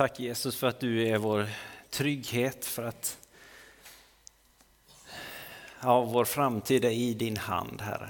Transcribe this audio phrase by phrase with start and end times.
[0.00, 1.46] Tack Jesus för att du är vår
[1.90, 3.18] trygghet, för att
[5.80, 8.08] ja, vår framtid är i din hand, Herre.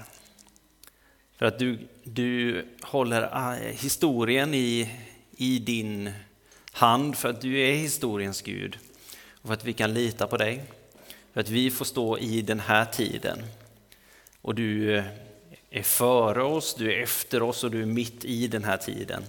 [1.37, 4.93] För att du, du håller ah, historien i,
[5.31, 6.11] i din
[6.71, 8.77] hand, för att du är historiens Gud.
[9.41, 10.63] Och för att vi kan lita på dig,
[11.33, 13.43] för att vi får stå i den här tiden.
[14.41, 15.05] Och du eh,
[15.69, 19.23] är före oss, du är efter oss och du är mitt i den här tiden.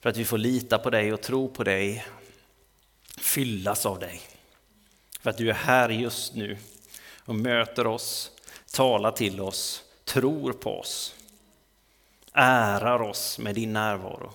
[0.00, 2.06] För att vi får lita på dig och tro på dig,
[3.16, 4.20] fyllas av dig.
[5.20, 6.58] För att du är här just nu
[7.24, 8.30] och möter oss,
[8.72, 11.14] talar till oss, tror på oss,
[12.32, 14.32] ärar oss med din närvaro.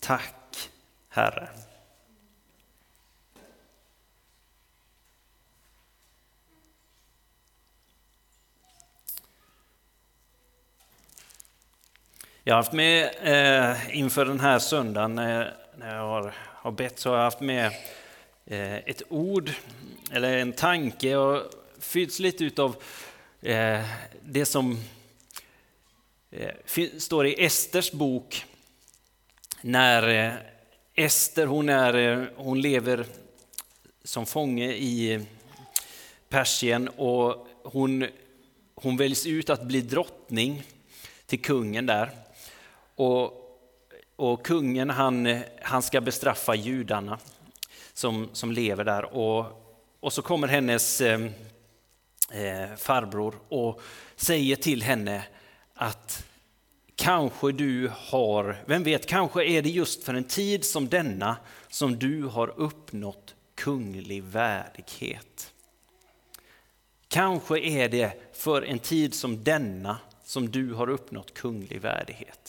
[0.00, 0.70] Tack
[1.08, 1.48] Herre.
[12.48, 15.44] Jag har haft med eh, inför den här söndagen eh,
[15.76, 17.66] när jag har, har bett så har jag haft med
[18.44, 19.50] eh, ett ord
[20.12, 21.42] eller en tanke och
[21.78, 22.76] fyllts lite utav
[23.42, 23.84] eh,
[24.22, 24.78] det som
[26.30, 28.44] eh, står i Esters bok
[29.60, 30.32] när eh,
[30.94, 33.06] Ester hon, är, eh, hon lever
[34.04, 35.26] som fånge i
[36.28, 38.06] Persien och hon,
[38.74, 40.62] hon väljs ut att bli drottning
[41.26, 42.25] till kungen där.
[42.96, 43.32] Och,
[44.16, 47.18] och kungen han, han ska bestraffa judarna
[47.92, 49.14] som, som lever där.
[49.14, 49.46] Och,
[50.00, 51.20] och så kommer hennes eh,
[52.32, 53.80] eh, farbror och
[54.16, 55.22] säger till henne
[55.74, 56.24] att
[56.96, 61.36] kanske du har, vem vet, kanske är det just för en tid som denna
[61.68, 65.52] som du har uppnått kunglig värdighet.
[67.08, 72.45] Kanske är det för en tid som denna som du har uppnått kunglig värdighet.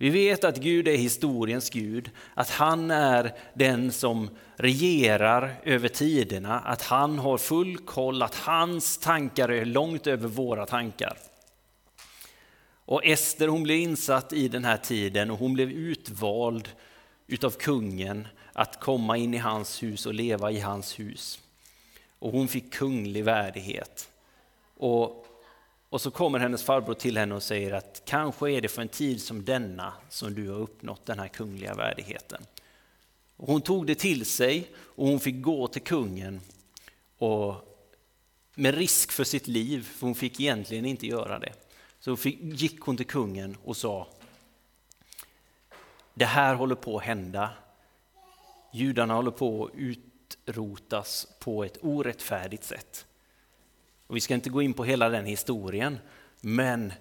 [0.00, 6.60] Vi vet att Gud är historiens Gud, att han är den som regerar över tiderna,
[6.60, 11.18] att han har full koll, att hans tankar är långt över våra tankar.
[12.84, 16.68] Och Ester hon blev insatt i den här tiden och hon blev utvald
[17.26, 21.40] utav kungen att komma in i hans hus och leva i hans hus.
[22.18, 24.10] Och hon fick kunglig värdighet.
[24.76, 25.27] Och
[25.90, 28.88] och så kommer hennes farbror till henne och säger att kanske är det för en
[28.88, 32.42] tid som denna som du har uppnått den här kungliga värdigheten.
[33.36, 36.40] Och hon tog det till sig och hon fick gå till kungen
[37.18, 37.54] och
[38.54, 41.52] med risk för sitt liv, för hon fick egentligen inte göra det.
[42.00, 44.08] Så fick, gick hon till kungen och sa
[46.14, 47.50] Det här håller på att hända.
[48.72, 53.06] Judarna håller på att utrotas på ett orättfärdigt sätt.
[54.08, 55.98] Och vi ska inte gå in på hela den historien,
[56.40, 56.92] men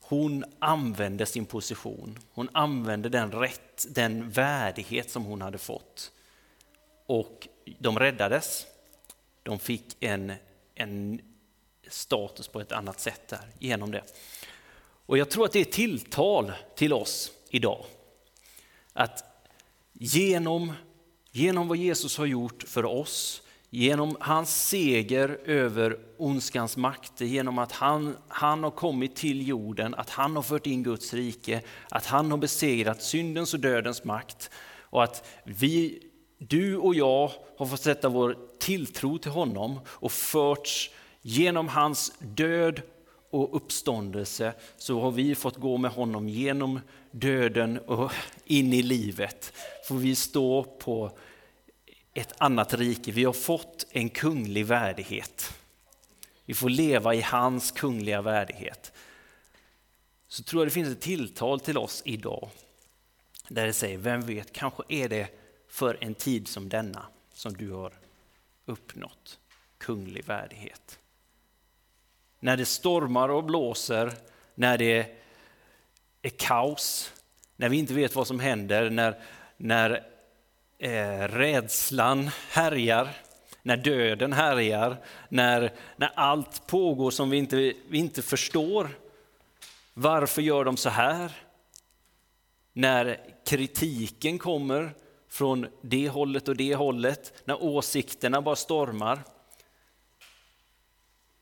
[0.00, 2.18] hon använde sin position.
[2.32, 6.12] Hon använde den rätt, den värdighet som hon hade fått.
[7.06, 7.48] Och
[7.78, 8.66] de räddades.
[9.42, 10.32] De fick en,
[10.74, 11.20] en
[11.88, 14.02] status på ett annat sätt där, genom det.
[15.06, 17.84] Och jag tror att det är tilltal till oss idag.
[18.92, 19.24] Att
[19.92, 20.72] genom,
[21.30, 27.72] genom vad Jesus har gjort för oss Genom hans seger över ondskans makt, genom att
[27.72, 32.30] han, han har kommit till jorden, att han har fört in Guds rike, att han
[32.30, 34.50] har besegrat syndens och dödens makt
[34.80, 36.02] och att vi,
[36.38, 40.90] du och jag har fått sätta vår tilltro till honom och förts
[41.22, 42.82] genom hans död
[43.30, 48.12] och uppståndelse så har vi fått gå med honom genom döden och
[48.44, 49.52] in i livet.
[49.88, 51.10] Får vi stå på
[52.14, 53.12] ett annat rike.
[53.12, 55.54] Vi har fått en kunglig värdighet.
[56.44, 58.92] Vi får leva i hans kungliga värdighet.
[60.28, 62.50] Så tror jag det finns ett tilltal till oss idag.
[63.48, 65.28] Där det säger, vem vet, kanske är det
[65.68, 67.92] för en tid som denna som du har
[68.64, 69.38] uppnått
[69.78, 70.98] kunglig värdighet.
[72.40, 74.12] När det stormar och blåser,
[74.54, 75.16] när det
[76.22, 77.12] är kaos,
[77.56, 79.22] när vi inte vet vad som händer, när,
[79.56, 80.06] när
[80.80, 83.08] eh, rädslan härjar,
[83.62, 84.96] när döden härjar,
[85.28, 87.56] när, när allt pågår som vi inte,
[87.88, 88.88] vi inte förstår.
[89.94, 91.32] Varför gör de så här?
[92.72, 94.94] När kritiken kommer
[95.28, 99.22] från det hållet och det hållet, när åsikterna bara stormar,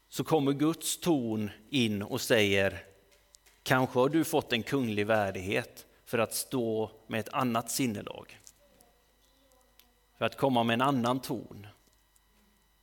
[0.08, 2.84] så kommer Guds ton in och säger,
[3.62, 8.38] kanske har du fått en kunglig värdighet för att stå med ett annat sinnelag
[10.18, 11.66] för att komma med en annan ton,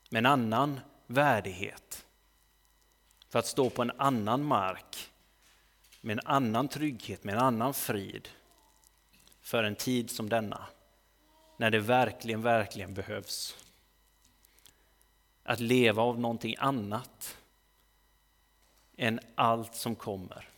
[0.10, 2.06] med en annan värdighet.
[3.30, 5.12] för att stå på en annan mark
[6.06, 8.30] med en annan trygghet, med en annan frid
[9.42, 10.68] för en tid som denna,
[11.58, 13.58] när det verkligen, verkligen behövs.
[15.44, 17.38] Att leva av någonting annat
[18.98, 20.50] än allt som kommer.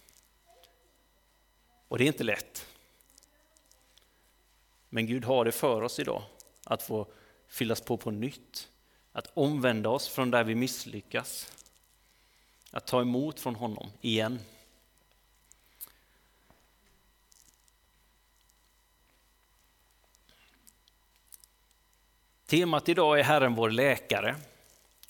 [1.87, 2.67] Och det är inte lätt.
[4.89, 6.23] Men Gud har det för oss idag,
[6.67, 7.07] att få
[7.47, 8.69] fyllas på på nytt,
[9.11, 11.51] att omvända oss från där vi misslyckas,
[12.71, 14.39] att ta emot från honom igen.
[22.45, 24.35] Temat idag är Herren vår läkare.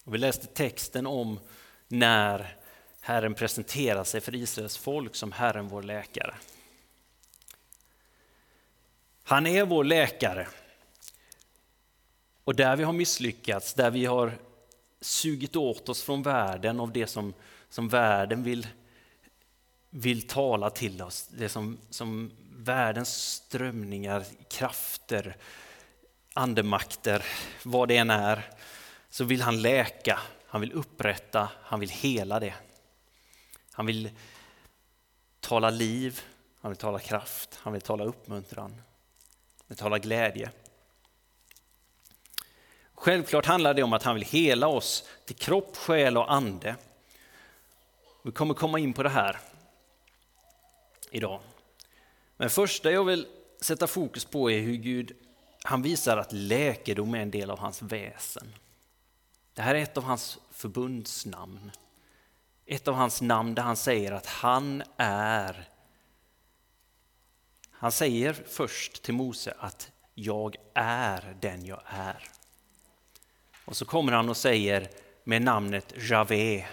[0.04, 1.40] vi läste texten om
[1.88, 2.56] när
[3.02, 6.36] Herren presenterar sig för Israels folk som Herren vår läkare.
[9.24, 10.48] Han är vår läkare.
[12.48, 14.38] Och där vi har misslyckats, där vi har
[15.02, 17.34] sugit åt oss från världen av det som,
[17.70, 18.68] som världen vill,
[19.90, 25.38] vill tala till oss, det som, som världens strömningar, krafter,
[26.34, 27.26] andemakter,
[27.64, 28.50] vad det än är,
[29.10, 32.54] så vill han läka, han vill upprätta, han vill hela det.
[33.72, 34.10] Han vill
[35.40, 36.22] tala liv,
[36.62, 40.52] han vill tala kraft, han vill tala uppmuntran, han vill tala glädje.
[42.98, 46.76] Självklart handlar det om att han vill hela oss till kropp, själ och ande.
[48.24, 49.40] Vi kommer komma in på det här
[51.12, 51.40] idag.
[52.38, 53.28] Men första jag vill
[53.62, 55.12] sätta fokus på är hur Gud
[55.64, 58.54] han visar att läkedom är en del av hans väsen.
[59.54, 61.72] Det här är ett av hans förbundsnamn.
[62.66, 65.70] Ett av hans namn där han säger att han är
[67.72, 72.24] han säger först till Mose att jag är den jag är.
[73.68, 74.90] Och så kommer han och säger
[75.24, 76.66] med namnet Javé.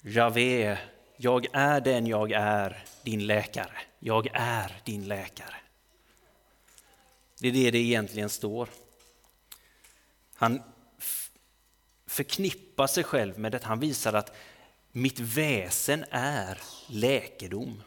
[0.00, 0.78] Javé,
[1.16, 3.78] jag är den jag är, din läkare.
[3.98, 5.54] Jag är din läkare.
[7.40, 8.68] Det är det det egentligen står.
[10.34, 10.62] Han
[12.06, 13.64] förknippar sig själv med det.
[13.64, 14.36] Han visar att
[14.92, 17.82] mitt väsen är läkedom.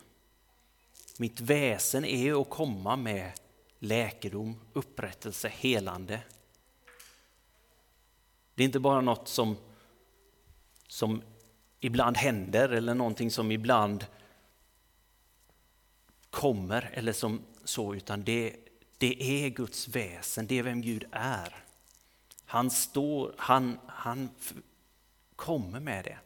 [1.17, 3.31] Mitt väsen är att komma med
[3.79, 6.19] läkedom, upprättelse, helande.
[8.61, 9.57] Det är inte bara något som,
[10.87, 11.21] som
[11.79, 14.05] ibland händer eller någonting som ibland
[16.29, 18.55] kommer eller som så, utan det,
[18.97, 21.63] det är Guds väsen, det är vem Gud är.
[22.45, 24.29] Han, står, han, han
[25.35, 26.17] kommer med det.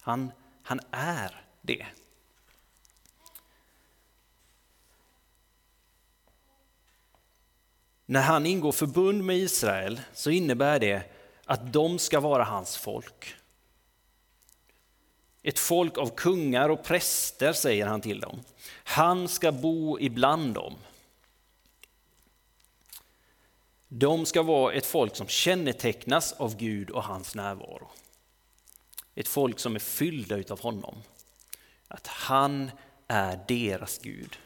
[0.00, 0.30] Han,
[0.62, 1.86] han är det.
[8.06, 11.15] När han ingår förbund med Israel så innebär det
[11.46, 13.34] att de ska vara hans folk.
[15.42, 18.40] Ett folk av kungar och präster, säger han till dem.
[18.84, 20.74] Han ska bo ibland dem.
[23.88, 27.88] De ska vara ett folk som kännetecknas av Gud och hans närvaro.
[29.14, 31.02] Ett folk som är fyllda av honom.
[31.88, 32.70] Att han
[33.08, 34.38] är deras Gud.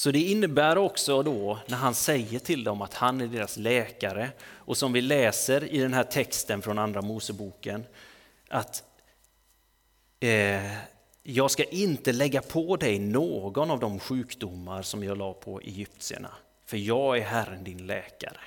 [0.00, 4.30] Så det innebär också då när han säger till dem att han är deras läkare
[4.42, 7.84] och som vi läser i den här texten från Andra Moseboken
[8.48, 8.84] att
[10.20, 10.76] eh,
[11.22, 16.34] jag ska inte lägga på dig någon av de sjukdomar som jag la på egyptierna
[16.64, 18.40] för jag är Herren din läkare.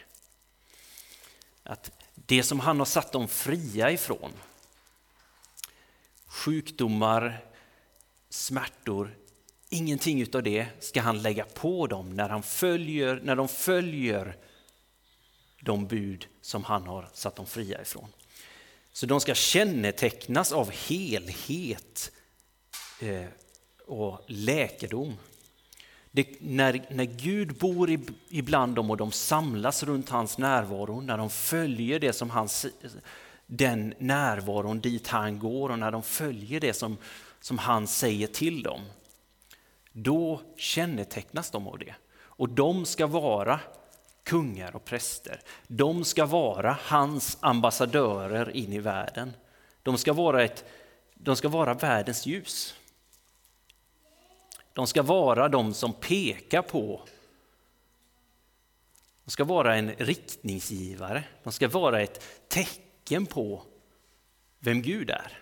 [1.64, 4.32] Att det som han har satt dem fria ifrån,
[6.28, 7.46] sjukdomar,
[8.30, 9.16] smärtor,
[9.74, 14.36] ingenting utav det ska han lägga på dem när, han följer, när de följer
[15.60, 18.08] de bud som han har satt dem fria ifrån.
[18.94, 22.12] Så de ska kännetecknas av helhet
[23.02, 23.26] eh,
[23.88, 25.18] och läkedom.
[26.12, 28.00] Det, när, när Gud bor
[28.30, 32.66] ibland dem och de samlas runt hans närvaro, när de följer det som hans,
[33.46, 36.98] den närvaron dit han går och när de följer det som,
[37.40, 38.82] som han säger till dem,
[39.94, 41.96] då kännetecknas de av det.
[42.16, 43.60] Och de ska vara
[44.24, 45.42] kungar och präster.
[45.68, 49.34] De ska vara hans ambassadörer in i världen.
[49.84, 50.66] De ska vara, ett,
[51.14, 52.76] de ska vara världens ljus.
[54.74, 57.02] De ska vara de som pekar på.
[59.26, 61.24] De ska vara en riktningsgivare.
[61.44, 63.64] De ska vara ett tecken på
[64.60, 65.40] vem Gud är.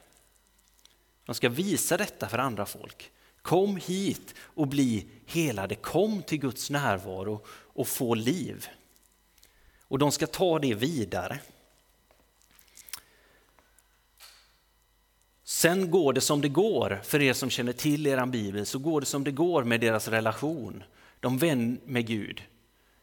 [1.26, 3.12] De ska visa detta för andra folk.
[3.42, 5.76] Kom hit och bli helade.
[5.76, 8.68] Kom till Guds närvaro och få liv.
[9.88, 11.40] Och de ska ta det vidare.
[15.44, 19.00] Sen går det som det går, för er som känner till er bibel, så går
[19.00, 20.84] det som det går med deras relation.
[21.20, 22.44] De vänd, med Gud.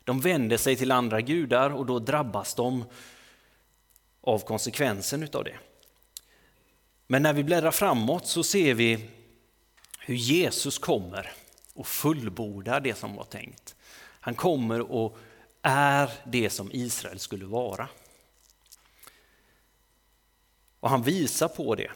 [0.04, 2.84] De vänder sig till andra gudar och då drabbas de
[4.20, 5.56] av konsekvensen utav det.
[7.06, 9.10] Men när vi bläddrar framåt så ser vi
[10.08, 11.32] hur Jesus kommer
[11.74, 13.74] och fullbordar det som var tänkt.
[14.20, 15.18] Han kommer och
[15.62, 17.88] är det som Israel skulle vara.
[20.80, 21.90] Och han visar på det.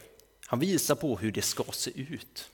[0.45, 2.49] Han visar på hur det ska se ut.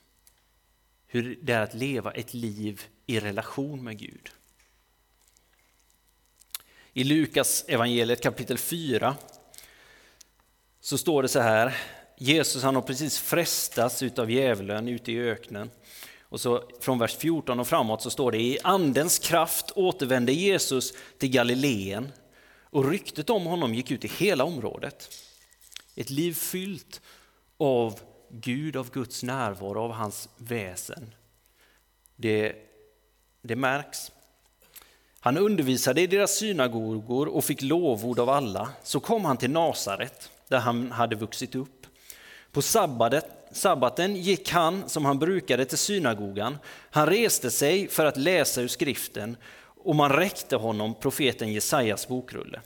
[1.08, 4.30] Hur det är att leva ett liv i relation med Gud.
[6.94, 9.18] I Lukas evangeliet kapitel 4
[10.80, 11.99] så står det så här.
[12.22, 15.70] Jesus han har precis frestats av djävulen ute i öknen.
[16.22, 20.94] Och så från vers 14 och framåt så står det i andens kraft återvände Jesus
[21.18, 22.12] till Galileen
[22.64, 25.10] och ryktet om honom gick ut i hela området.
[25.96, 27.02] Ett liv fyllt
[27.58, 28.00] av
[28.30, 31.14] Gud, av Guds närvaro, av hans väsen.
[32.16, 32.56] Det,
[33.42, 34.12] det märks.
[35.20, 38.70] Han undervisade i deras synagogor och fick lovord av alla.
[38.84, 41.79] Så kom han till Nasaret, där han hade vuxit upp.
[42.52, 46.58] På sabbatet, sabbaten gick han, som han brukade, till synagogan.
[46.90, 52.62] Han reste sig för att läsa ur skriften och man räckte honom profeten Jesajas bokrulle.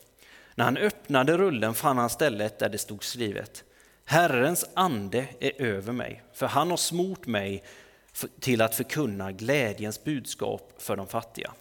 [0.56, 3.64] När han öppnade rullen fann han stället där det stod skrivet
[4.06, 7.64] Herrens ande är över mig, för han har smort mig
[8.40, 11.54] till att förkunna glädjens budskap för de fattiga.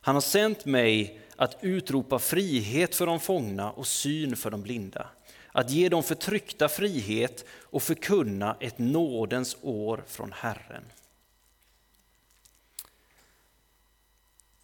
[0.00, 5.06] Han har sänt mig att utropa frihet för de fångna och syn för de blinda,
[5.56, 10.84] att ge de förtryckta frihet och förkunna ett nådens år från Herren.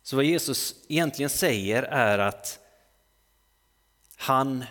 [0.03, 2.59] Så vad Jesus egentligen säger är att
[4.17, 4.65] han,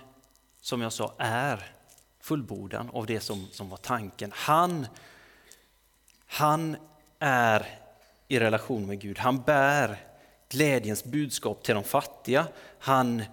[0.62, 1.72] som jag sa, är
[2.20, 4.32] fullbordan av det som, som var tanken.
[4.36, 4.88] Han,
[6.26, 6.78] han
[7.20, 7.80] är
[8.28, 9.18] i relation med Gud.
[9.18, 9.98] Han bär
[10.50, 12.48] glädjens budskap till de fattiga.
[12.80, 13.24] Han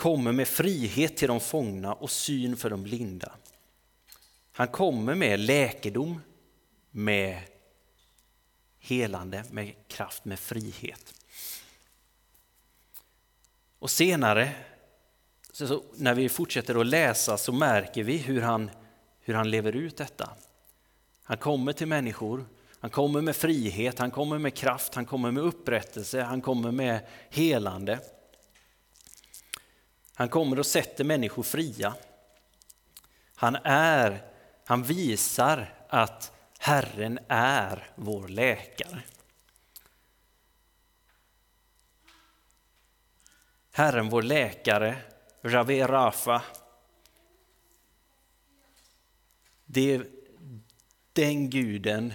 [0.00, 3.32] kommer med frihet till de fångna och syn för de blinda.
[4.52, 6.20] Han kommer med läkedom,
[6.90, 7.42] med
[8.78, 11.14] helande, med kraft, med frihet.
[13.78, 14.52] Och senare
[15.52, 18.70] så, när vi fortsätter att läsa så märker vi hur han,
[19.20, 20.30] hur han lever ut detta.
[21.22, 22.46] Han kommer till människor,
[22.78, 27.00] han kommer med frihet, han kommer med kraft, han kommer med upprättelse, han kommer med
[27.30, 27.98] helande.
[30.20, 31.94] Han kommer och sätter människor fria.
[33.34, 34.22] Han är,
[34.64, 39.02] han visar att Herren är vår läkare.
[43.72, 44.96] Herren vår läkare
[45.42, 46.42] Rave Rafa.
[49.66, 50.06] Det är
[51.12, 52.12] den guden,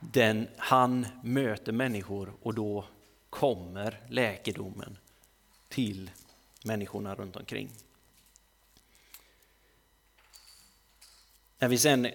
[0.00, 2.84] den, han möter människor och då
[3.30, 4.98] kommer läkedomen
[5.68, 6.10] till
[6.64, 7.70] människorna runt omkring.
[11.58, 12.08] När vi sen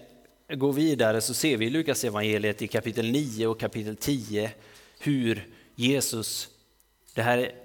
[0.50, 4.52] går vidare så ser vi i Lukas evangeliet i kapitel 9 och kapitel 10
[5.00, 6.50] hur Jesus,
[7.14, 7.56] det här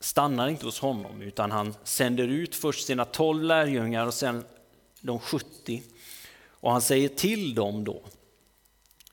[0.00, 4.44] stannar inte hos honom utan han sänder ut först sina tolv lärjungar och sen
[5.00, 5.82] de 70.
[6.48, 8.02] Och han säger till dem då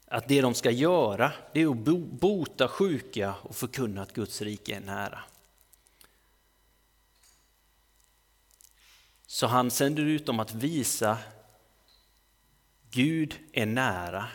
[0.05, 1.77] att det de ska göra det är att
[2.19, 5.19] bota sjuka och förkunna att Guds rike är nära.
[9.33, 11.17] Så han sänder ut dem att visa
[12.91, 14.27] Gud är nära.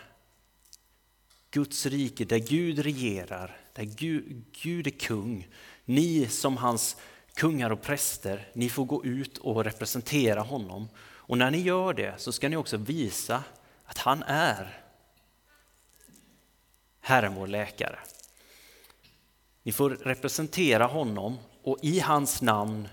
[1.50, 5.49] Guds rike där Gud regerar, där Gud, Gud är kung.
[5.85, 6.97] Ni som hans
[7.35, 10.88] kungar och präster, ni får gå ut och representera honom.
[11.00, 13.45] Och när ni gör det så ska ni också visa
[13.85, 14.85] att han är
[17.00, 17.99] Herren vår läkare.
[19.62, 22.88] Ni får representera honom och i hans namn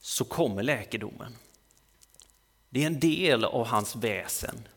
[0.00, 1.36] så kommer läkedomen.
[2.70, 4.68] Det är en del av hans väsen.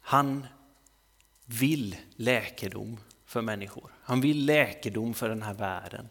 [0.00, 0.46] Han
[1.44, 3.94] vill läkedom för människor.
[4.02, 6.08] Han vill läkedom för den här världen.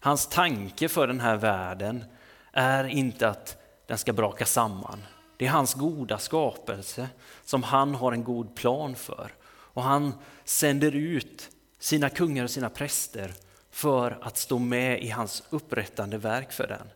[0.00, 2.04] Hans tanke för den här världen
[2.52, 5.02] är inte att den ska braka samman.
[5.36, 7.08] Det är hans goda skapelse
[7.44, 9.32] som han har en god plan för.
[9.44, 10.14] Och han
[10.44, 13.34] sänder ut sina kungar och sina präster
[13.72, 16.88] för att stå med i hans upprättande verk för den.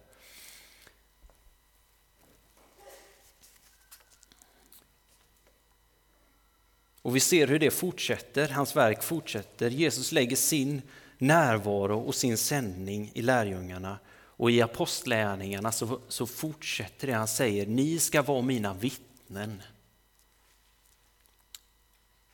[7.02, 9.70] Och vi ser hur det fortsätter, hans verk fortsätter.
[9.70, 10.82] Jesus lägger sin
[11.18, 13.98] närvaro och sin sändning i lärjungarna
[14.38, 19.62] Och i apostlärningarna så, så fortsätter det, han säger, ni ska vara mina vittnen.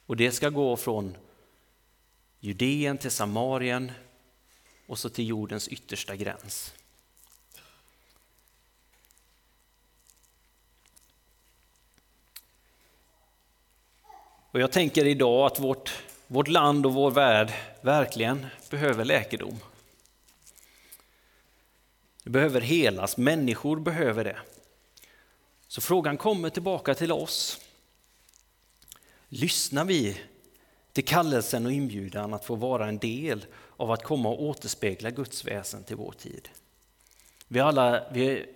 [0.06, 1.16] Och det ska gå från
[2.40, 3.92] Judeen till Samarien
[4.92, 6.75] och så till jordens yttersta gräns.
[14.50, 19.58] Och jag tänker idag att vårt, vårt land och vår värld verkligen behöver läkedom.
[22.22, 24.38] Det behöver helas, människor behöver det.
[25.68, 27.61] Så frågan kommer tillbaka till oss.
[29.28, 30.20] Lyssnar vi
[30.92, 33.46] till kallelsen och inbjudan att få vara en del
[33.83, 36.49] av att komma och återspegla Guds väsen till vår tid?
[37.49, 38.47] Vi alla, vi,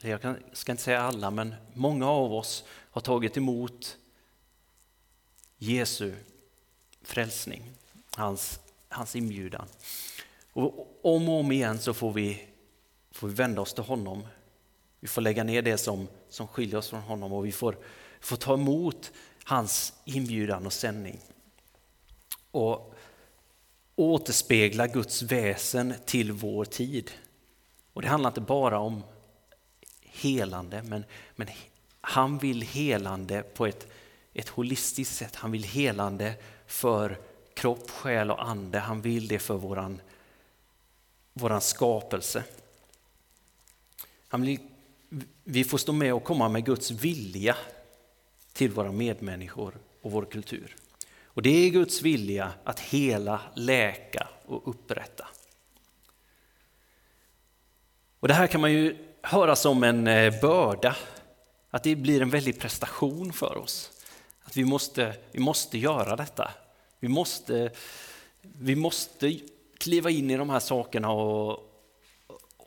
[0.00, 3.96] jag ska inte säga alla, men många av oss har tagit emot
[5.56, 6.14] Jesu
[7.02, 7.62] frälsning,
[8.16, 9.68] hans, hans inbjudan.
[10.52, 12.46] Och om och om igen så får vi,
[13.10, 14.26] får vi vända oss till honom.
[15.00, 17.78] Vi får lägga ner det som, som skiljer oss från honom och vi får,
[18.20, 19.12] får ta emot
[19.44, 21.18] hans inbjudan och sändning.
[22.50, 22.94] Och
[23.98, 27.10] återspegla Guds väsen till vår tid.
[27.92, 29.02] Och det handlar inte bara om
[30.02, 31.04] helande, men,
[31.36, 31.48] men
[32.00, 33.86] han vill helande på ett
[34.38, 35.34] ett holistiskt sätt.
[35.34, 36.34] Han vill helande
[36.66, 37.18] för
[37.54, 38.78] kropp, själ och ande.
[38.78, 40.00] Han vill det för våran,
[41.32, 42.44] våran skapelse.
[44.28, 44.58] Han vill,
[45.44, 47.56] vi får stå med och komma med Guds vilja
[48.52, 50.76] till våra medmänniskor och vår kultur.
[51.38, 55.28] Och det är Guds vilja att hela, läka och upprätta.
[58.20, 60.96] Och det här kan man ju höra som en eh, börda,
[61.70, 63.90] att det blir en väldig prestation för oss.
[64.42, 66.50] Att vi måste, vi måste göra detta.
[67.00, 67.70] Vi måste,
[68.42, 69.38] vi måste
[69.78, 71.50] kliva in i de här sakerna och,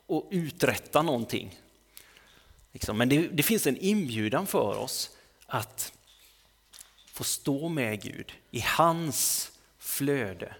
[0.06, 1.58] och uträtta någonting.
[2.72, 2.98] Liksom.
[2.98, 5.92] Men det, det finns en inbjudan för oss att
[7.22, 10.54] få stå med Gud i hans flöde.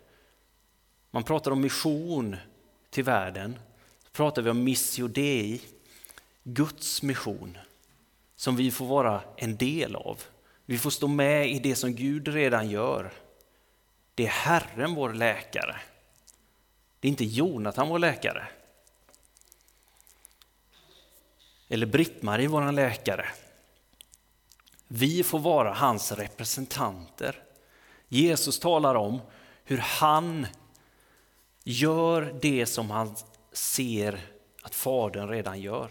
[1.11, 2.37] Man pratar om mission
[2.91, 3.59] till världen.
[4.05, 5.61] Då pratar vi om missio dei,
[6.43, 7.59] Guds mission,
[8.37, 10.23] som vi får vara en del av.
[10.67, 13.13] Vi får stå med i det som Gud redan gör.
[14.15, 15.77] Det är Herren vår läkare.
[17.01, 18.47] Det är inte Jonathan vår läkare.
[21.69, 23.27] Eller Britt-Marie vår läkare.
[24.95, 27.43] Vi får vara hans representanter.
[28.09, 29.21] Jesus talar om
[29.65, 30.47] hur han
[31.65, 33.17] gör det som han
[33.53, 34.21] ser
[34.63, 35.91] att Fadern redan gör.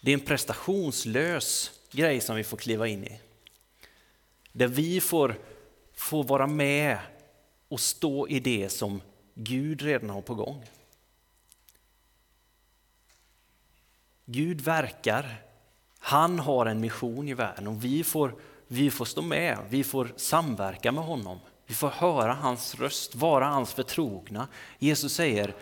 [0.00, 3.20] Det är en prestationslös grej som vi får kliva in i.
[4.52, 5.40] Där vi får,
[5.94, 6.98] får vara med
[7.68, 9.02] och stå i det som
[9.34, 10.64] Gud redan har på gång.
[14.24, 15.42] Gud verkar,
[16.04, 18.34] han har en mission i världen och vi får,
[18.66, 21.38] vi får stå med, vi får samverka med honom.
[21.66, 24.48] Vi får höra hans röst, vara hans förtrogna.
[24.78, 25.54] Jesus säger,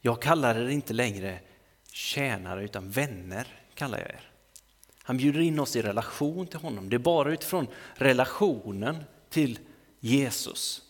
[0.00, 1.38] jag kallar er inte längre
[1.92, 4.30] tjänare utan vänner kallar jag er.
[5.02, 6.90] Han bjuder in oss i relation till honom.
[6.90, 9.58] Det är bara utifrån relationen till
[10.00, 10.82] Jesus,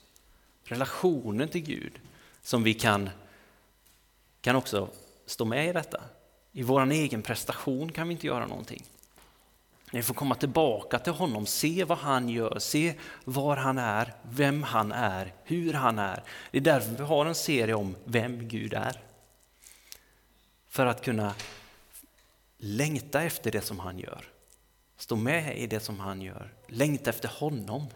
[0.64, 1.92] relationen till Gud,
[2.42, 3.10] som vi kan,
[4.40, 4.88] kan också
[5.26, 6.00] stå med i detta.
[6.52, 8.84] I vår egen prestation kan vi inte göra någonting.
[9.92, 14.62] Vi får komma tillbaka till honom, se vad han gör, se var han är, vem
[14.62, 16.22] han är, hur han är.
[16.50, 19.00] Det är därför vi har en serie om vem Gud är.
[20.68, 21.34] För att kunna
[22.62, 24.24] Längta efter det som han gör.
[24.96, 26.54] Stå med i det som han gör.
[26.66, 27.86] Längta efter honom.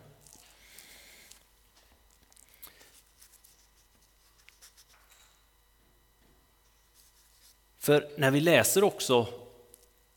[7.84, 9.28] För när vi läser också,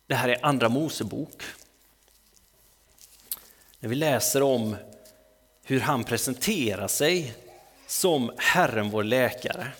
[0.05, 1.43] det här är Andra Mosebok,
[3.79, 4.75] när vi läser om
[5.63, 7.33] hur han presenterar sig
[7.87, 9.71] som Herren vår läkare.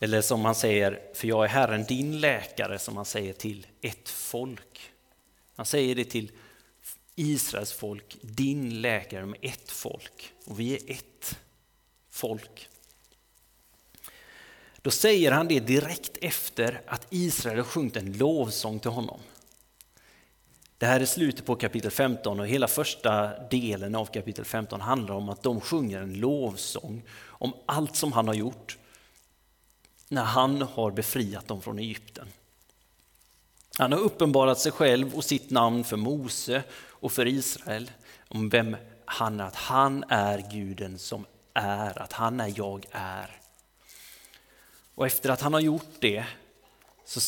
[0.00, 4.08] Eller som han säger, för jag är Herren din läkare, som han säger till ett
[4.08, 4.90] folk.
[5.56, 6.32] Han säger det till
[7.14, 10.32] Israels folk, din läkare med ett folk.
[10.44, 11.38] Och vi är ett
[12.10, 12.68] folk.
[14.84, 19.20] Då säger han det direkt efter att Israel har sjungit en lovsång till honom.
[20.78, 25.14] Det här är slutet på kapitel 15 och hela första delen av kapitel 15 handlar
[25.14, 28.78] om att de sjunger en lovsång om allt som han har gjort
[30.08, 32.28] när han har befriat dem från Egypten.
[33.78, 37.90] Han har uppenbarat sig själv och sitt namn för Mose och för Israel
[38.28, 43.43] om vem han är, att han är guden som är, att han är jag är.
[44.94, 46.24] Och efter att han har gjort det
[47.04, 47.20] så,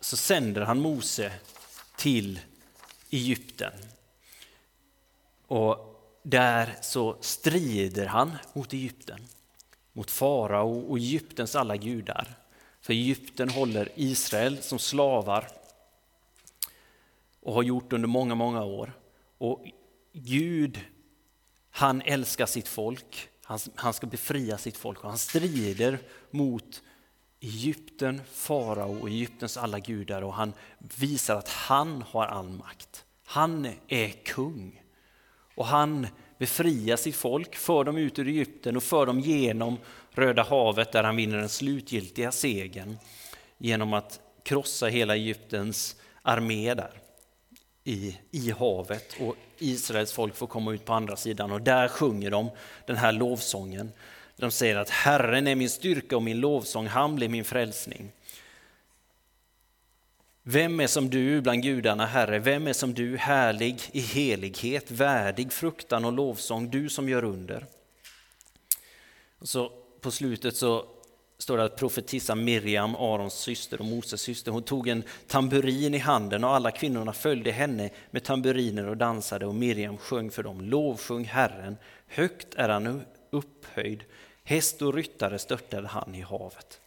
[0.00, 1.32] så sänder han Mose
[1.96, 2.40] till
[3.10, 3.72] Egypten.
[5.46, 5.90] Och
[6.22, 9.20] där så strider han mot Egypten,
[9.92, 12.34] mot farao och Egyptens alla gudar.
[12.80, 15.48] För Egypten håller Israel som slavar
[17.40, 18.92] och har gjort under många, många år.
[19.38, 19.66] Och
[20.12, 20.80] Gud,
[21.70, 25.98] han älskar sitt folk, han, han ska befria sitt folk och han strider
[26.30, 26.82] mot
[27.44, 33.04] Egypten, farao och Egyptens alla gudar och han visar att han har all makt.
[33.24, 34.82] Han är kung
[35.54, 36.06] och han
[36.38, 39.78] befriar sitt folk, för dem ut ur Egypten och för dem genom
[40.10, 42.96] Röda havet där han vinner den slutgiltiga segern
[43.58, 47.00] genom att krossa hela Egyptens armé där
[47.84, 52.30] i, i havet och Israels folk får komma ut på andra sidan och där sjunger
[52.30, 52.50] de
[52.86, 53.92] den här lovsången.
[54.36, 58.12] De säger att Herren är min styrka och min lovsång, han blir min frälsning.
[60.42, 62.38] Vem är som du bland gudarna, Herre?
[62.38, 67.66] Vem är som du, härlig i helighet, värdig fruktan och lovsång, du som gör under?
[69.38, 70.86] Och så på slutet så
[71.38, 75.98] står det att profetissan Miriam, Arons syster och Moses syster, hon tog en tamburin i
[75.98, 80.60] handen och alla kvinnorna följde henne med tamburiner och dansade och Miriam sjöng för dem,
[80.60, 83.02] lovsjung Herren, högt är han
[83.34, 84.04] upphöjd,
[84.44, 86.80] häst och ryttare störtade han i havet.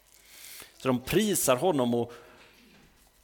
[0.77, 2.13] Så de prisar honom och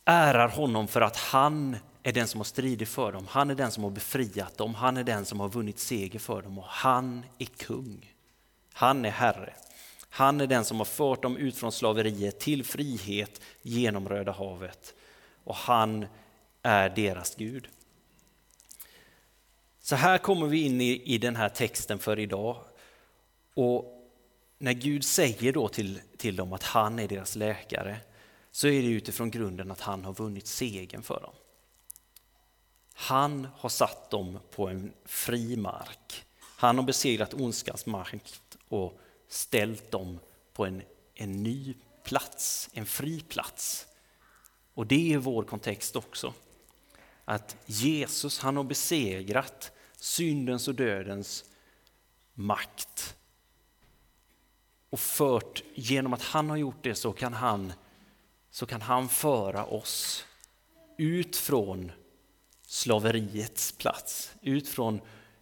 [0.05, 3.71] ärar honom för att han är den som har stridit för dem, han är den
[3.71, 7.25] som har befriat dem, han är den som har vunnit seger för dem och han
[7.37, 8.13] är kung.
[8.73, 9.53] Han är Herre.
[10.09, 14.93] Han är den som har fört dem ut från slaveriet till frihet genom Röda havet
[15.43, 16.05] och han
[16.61, 17.67] är deras Gud.
[19.81, 22.57] Så här kommer vi in i, i den här texten för idag.
[23.53, 24.09] Och
[24.57, 27.97] när Gud säger då till, till dem att han är deras läkare
[28.51, 31.33] så är det utifrån grunden att han har vunnit segern för dem.
[32.93, 36.25] Han har satt dem på en fri mark.
[36.39, 40.19] Han har besegrat ondskans makt och ställt dem
[40.53, 40.81] på en,
[41.13, 43.87] en ny plats, en fri plats.
[44.73, 46.33] Och det är vår kontext också.
[47.25, 51.45] Att Jesus han har besegrat syndens och dödens
[52.33, 53.15] makt.
[54.93, 57.73] Och fört, genom att han har gjort det så kan han,
[58.51, 60.25] så kan han föra oss
[60.97, 61.91] ut från
[62.67, 65.01] slaveriets plats, ut från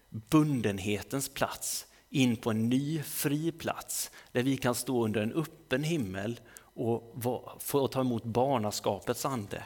[0.10, 5.84] bundenhetens plats in på en ny fri plats där vi kan stå under en öppen
[5.84, 7.24] himmel och
[7.60, 9.64] få ta emot barnaskapets ande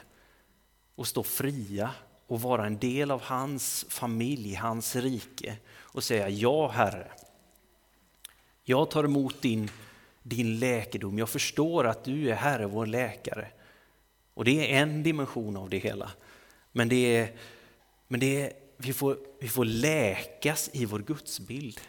[0.94, 1.90] och stå fria
[2.26, 7.10] och vara en del av hans familj, hans rike och säga ja Herre.
[8.68, 9.70] Jag tar emot din,
[10.22, 11.18] din läkedom.
[11.18, 13.48] Jag förstår att du är Herre, vår läkare.
[14.34, 16.10] Och det är en dimension av det hela.
[16.72, 17.36] Men, det är,
[18.08, 21.80] men det är, vi, får, vi får läkas i vår gudsbild.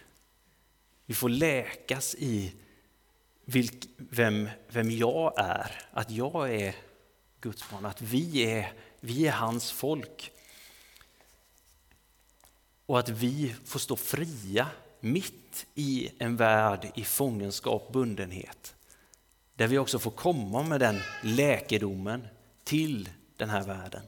[1.06, 2.54] Vi får läkas i
[3.46, 6.76] vilk, vem, vem jag är, att jag är
[7.42, 10.32] Guds barn, att vi är, vi är hans folk.
[12.86, 14.68] Och att vi får stå fria
[15.00, 18.76] mitt i en värld i fångenskap, bundenhet.
[19.56, 22.28] Där vi också får komma med den läkedomen
[22.64, 24.04] till den här världen.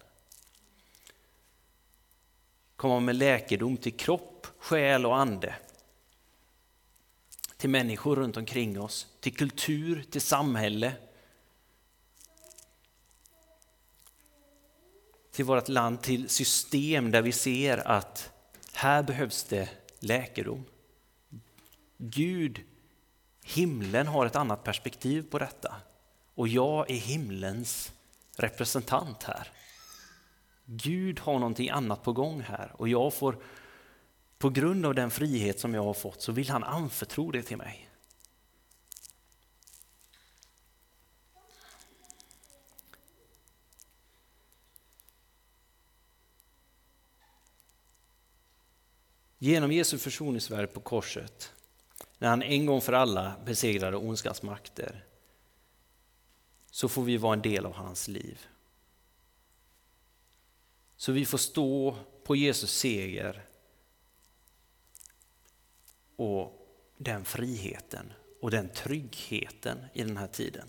[2.75, 5.55] Komma med läkedom till kropp, själ och ande
[7.59, 10.93] till människor runt omkring oss, till kultur, till samhälle.
[15.31, 18.31] Till vårt land, till system där vi ser att
[18.73, 20.65] här behövs det läkedom.
[22.01, 22.61] Gud,
[23.43, 25.75] himlen har ett annat perspektiv på detta
[26.35, 27.91] och jag är himlens
[28.37, 29.47] representant här.
[30.65, 33.43] Gud har någonting annat på gång här och jag får
[34.37, 37.57] på grund av den frihet som jag har fått så vill han anförtro det till
[37.57, 37.89] mig.
[49.37, 51.53] Genom Jesu försoningsverk på korset,
[52.19, 55.05] när han en gång för alla besegrade ondskans makter,
[56.71, 58.47] så får vi vara en del av hans liv.
[60.95, 63.45] Så vi får stå på Jesus seger
[66.15, 70.67] och den friheten och den tryggheten i den här tiden.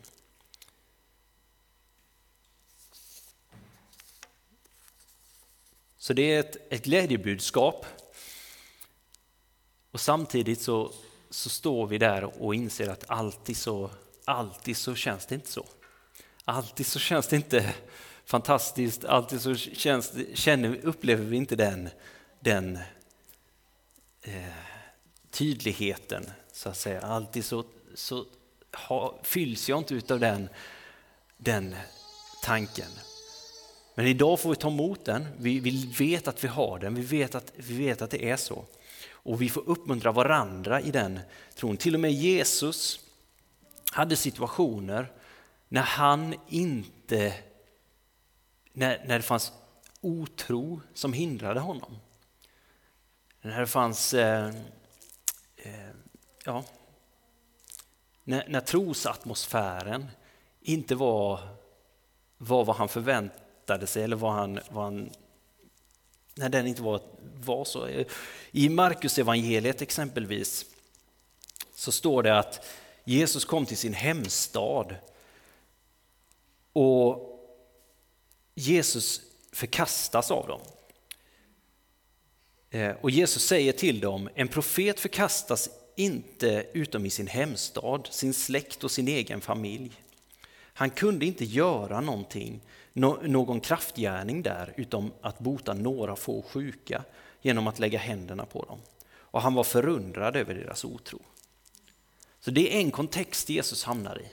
[5.97, 7.87] Så det är ett, ett glädjebudskap.
[9.91, 10.93] Och samtidigt så,
[11.31, 13.91] så står vi där och inser att alltid så,
[14.25, 15.67] alltid så känns det inte så.
[16.45, 17.75] Alltid så känns det inte
[18.25, 21.89] fantastiskt, alltid så känns, känner, upplever vi inte den,
[22.41, 22.79] den
[24.23, 24.35] eh,
[25.31, 27.01] tydligheten, så att säga.
[27.01, 27.65] Alltid så,
[27.95, 28.25] så
[28.89, 30.49] ha, fylls jag inte utav den,
[31.37, 31.77] den
[32.43, 32.91] tanken.
[33.95, 37.03] Men idag får vi ta emot den, vi, vi vet att vi har den, vi
[37.03, 38.65] vet att, vi vet att det är så.
[39.11, 41.21] Och vi får uppmuntra varandra i den
[41.55, 41.77] tron.
[41.77, 43.01] Till och med Jesus
[43.93, 45.13] hade situationer
[45.69, 47.35] när han inte,
[48.73, 49.53] när, när det fanns
[50.01, 51.97] otro som hindrade honom.
[53.43, 54.47] När det fanns, eh,
[55.57, 55.91] eh,
[56.45, 56.65] ja,
[58.25, 60.07] när, när trosatmosfären
[60.61, 61.41] inte var,
[62.39, 65.11] var vad han förväntade sig eller vad han, vad han
[66.35, 67.01] när den inte var,
[67.45, 67.89] var så.
[68.51, 70.67] I Markus evangeliet exempelvis
[71.75, 72.67] så står det att
[73.05, 74.95] Jesus kom till sin hemstad
[76.73, 77.27] och
[78.55, 79.21] Jesus
[79.53, 80.61] förkastas av dem.
[82.71, 88.35] Eh, och Jesus säger till dem, en profet förkastas inte utom i sin hemstad, sin
[88.35, 90.03] släkt och sin egen familj.
[90.81, 92.61] Han kunde inte göra någonting,
[92.93, 97.05] någon kraftgärning där, utom att bota några få sjuka
[97.43, 98.79] genom att lägga händerna på dem.
[99.11, 101.19] Och han var förundrad över deras otro.
[102.41, 104.27] Så det är en kontext Jesus hamnar i.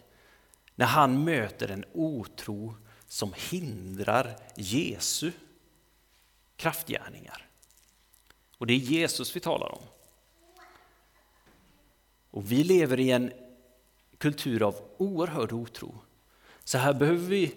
[0.76, 2.76] När han möter en otro
[3.08, 5.32] som hindrar Jesu
[6.56, 7.46] kraftgärningar.
[8.58, 9.84] Och det är Jesus vi talar om.
[12.32, 13.32] Och vi lever i en
[14.18, 15.96] kultur av oerhörd otro.
[16.68, 17.56] Så här behöver vi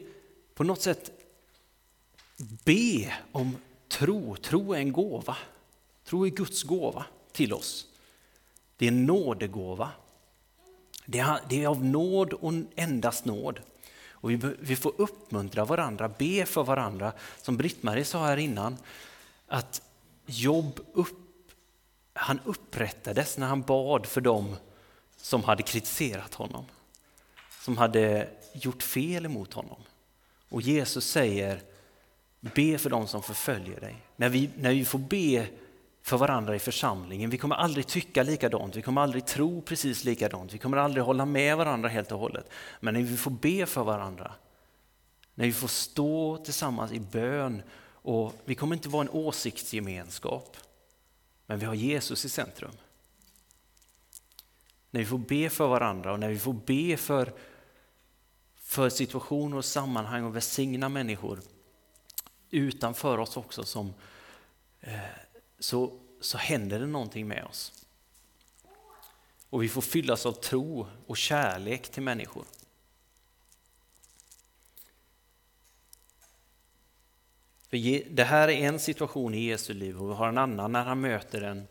[0.54, 1.10] på något sätt
[2.64, 3.56] be om
[3.88, 4.36] tro.
[4.36, 5.36] Tro är en gåva.
[6.04, 7.86] Tro är Guds gåva till oss.
[8.76, 9.90] Det är en nådegåva.
[11.04, 13.60] Det är, av nåd och endast nåd.
[14.10, 17.12] Och vi, vi får uppmuntra varandra, be för varandra.
[17.42, 18.76] Som Britt-Marie sa här innan,
[19.46, 19.82] att
[20.26, 21.18] Jobb upp,
[22.12, 24.56] han upprättades när han bad för dem
[25.16, 26.64] som hade kritiserat honom.
[27.60, 29.82] Som hade gjort fel emot honom.
[30.48, 31.62] Och Jesus säger,
[32.40, 33.96] be för dem som förföljer dig.
[34.16, 35.46] När vi, när vi får be
[36.02, 40.52] för varandra i församlingen, vi kommer aldrig tycka likadant, vi kommer aldrig tro precis likadant,
[40.52, 42.50] vi kommer aldrig hålla med varandra helt och hållet.
[42.80, 44.32] Men när vi får be för varandra,
[45.34, 47.62] när vi får stå tillsammans i bön
[48.02, 50.56] och vi kommer inte vara en åsiktsgemenskap,
[51.46, 52.72] men vi har Jesus i centrum.
[54.90, 57.32] När vi får be för varandra och när vi får be för,
[58.70, 61.40] för situationer och sammanhang och välsigna människor
[62.50, 63.94] utanför oss också som,
[64.80, 65.00] eh,
[65.58, 67.84] så, så händer det någonting med oss.
[69.50, 72.44] Och vi får fyllas av tro och kärlek till människor.
[77.68, 80.84] För det här är en situation i Jesu liv och vi har en annan när
[80.84, 81.66] han möter en,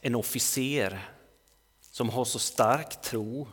[0.00, 1.08] en officer
[1.80, 3.48] som har så stark tro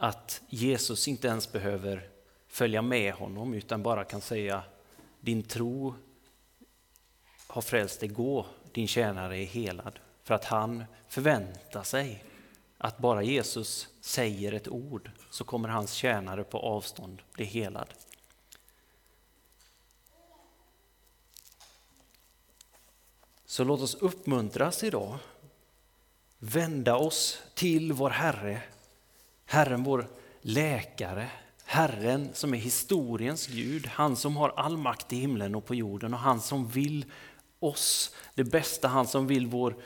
[0.00, 2.08] att Jesus inte ens behöver
[2.48, 4.62] följa med honom utan bara kan säga
[5.20, 5.94] din tro
[7.46, 9.98] har frälst dig, gå, din tjänare är helad.
[10.22, 12.24] För att han förväntar sig
[12.78, 17.94] att bara Jesus säger ett ord så kommer hans tjänare på avstånd bli helad.
[23.46, 25.18] Så låt oss uppmuntras idag,
[26.38, 28.62] vända oss till vår Herre,
[29.50, 30.06] Herren vår
[30.40, 31.28] läkare,
[31.64, 36.14] Herren som är historiens Gud, han som har all makt i himlen och på jorden
[36.14, 37.04] och han som vill
[37.58, 39.76] oss det bästa, han som vill vår,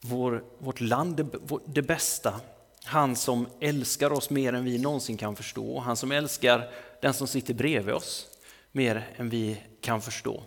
[0.00, 1.26] vår, vårt land det,
[1.66, 2.40] det bästa.
[2.84, 6.70] Han som älskar oss mer än vi någonsin kan förstå, han som älskar
[7.02, 8.26] den som sitter bredvid oss
[8.72, 10.42] mer än vi kan förstå.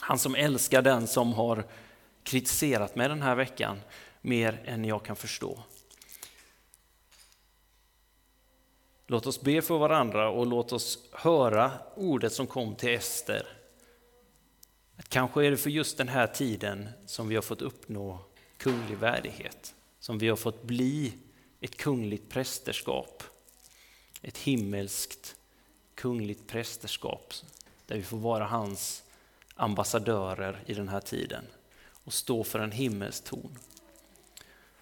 [0.00, 1.64] Han som älskar den som har
[2.22, 3.80] kritiserat mig den här veckan
[4.20, 5.58] mer än jag kan förstå.
[9.06, 13.46] Låt oss be för varandra och låt oss höra ordet som kom till Ester.
[14.96, 18.18] Att kanske är det för just den här tiden som vi har fått uppnå
[18.56, 21.12] kunglig värdighet, som vi har fått bli
[21.60, 23.22] ett kungligt prästerskap,
[24.22, 25.36] ett himmelskt
[25.94, 27.34] kungligt prästerskap
[27.86, 29.02] där vi får vara hans
[29.54, 31.44] ambassadörer i den här tiden
[32.04, 33.58] och stå för en himmelsk ton.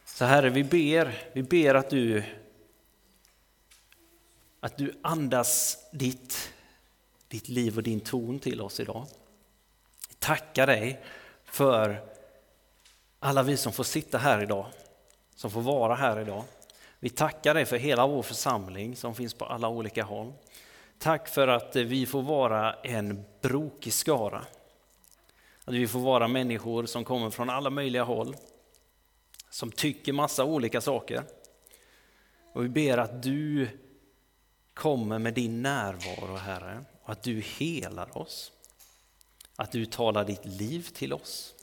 [0.05, 2.23] Så Herre, vi ber, vi ber att du,
[4.61, 6.53] att du andas ditt,
[7.29, 9.07] ditt liv och din ton till oss idag.
[10.19, 11.01] Tacka tackar dig
[11.45, 12.01] för
[13.19, 14.67] alla vi som får sitta här idag,
[15.35, 16.45] som får vara här idag.
[16.99, 20.33] Vi tackar dig för hela vår församling som finns på alla olika håll.
[20.99, 24.45] Tack för att vi får vara en brokig skara.
[25.65, 28.37] Att vi får vara människor som kommer från alla möjliga håll,
[29.51, 31.23] som tycker massa olika saker.
[32.53, 33.69] Och vi ber att du
[34.81, 38.53] kommer med din närvaro, Herre, och att du helar oss.
[39.57, 41.55] Att du talar ditt liv till oss.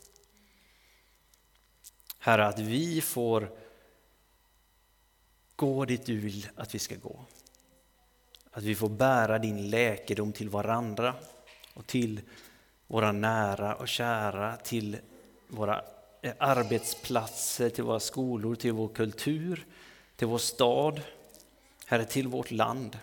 [2.19, 3.51] Herre, att vi får
[5.55, 7.25] gå dit du vill att vi ska gå.
[8.51, 11.15] Att vi får bära din läkedom till varandra
[11.73, 12.21] och till
[12.87, 14.97] våra nära och kära, till
[15.47, 15.83] våra
[16.21, 19.65] eh, arbetsplatser, till våra skolor, till vår kultur,
[20.15, 21.01] till vår stad,
[21.89, 22.97] Herre, till vårt land.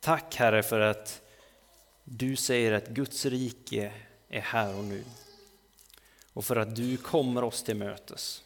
[0.00, 1.22] Tack Herre för att
[2.04, 3.92] du säger att Guds rike
[4.28, 5.04] är här och nu.
[6.32, 8.44] Och för att du kommer oss till mötes.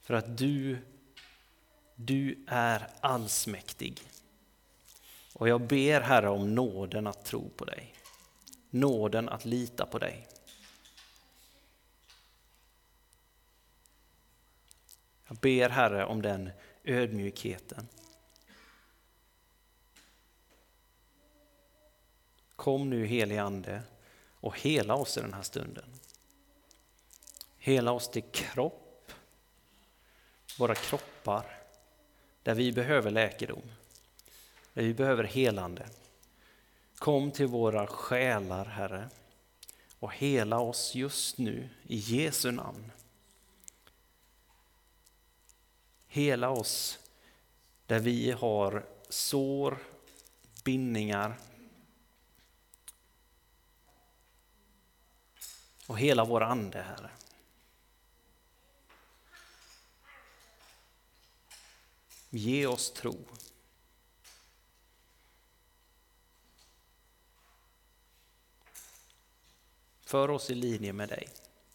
[0.00, 0.78] För att du,
[1.94, 4.00] du är allsmäktig.
[5.32, 7.94] Och jag ber Herre om nåden att tro på dig.
[8.70, 10.26] Nåden att lita på dig.
[15.30, 16.50] Jag ber Herre om den
[16.84, 17.88] ödmjukheten.
[22.56, 23.82] Kom nu helig Ande
[24.40, 25.84] och hela oss i den här stunden.
[27.58, 29.12] Hela oss till kropp,
[30.58, 31.58] våra kroppar,
[32.42, 33.62] där vi behöver läkedom,
[34.72, 35.88] där vi behöver helande.
[36.94, 39.08] Kom till våra själar, Herre,
[39.98, 42.92] och hela oss just nu i Jesu namn.
[46.12, 46.98] Hela oss
[47.86, 49.78] där vi har sår,
[50.64, 51.38] bindningar,
[55.86, 57.10] och hela vår ande, Herre.
[62.30, 63.24] Ge oss tro.
[70.00, 71.28] För oss i linje med dig.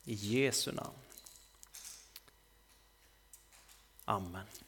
[0.04, 1.05] I Jesu namn.
[4.08, 4.65] Amen.